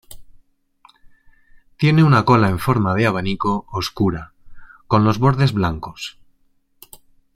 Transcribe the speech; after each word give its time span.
Tiene 1.77 2.03
una 2.03 2.25
cola 2.25 2.49
en 2.49 2.57
forma 2.57 2.95
de 2.95 3.05
abanico 3.05 3.67
oscura, 3.71 4.33
con 4.87 5.03
los 5.03 5.19
bordes 5.19 5.53
blancos. 5.53 6.17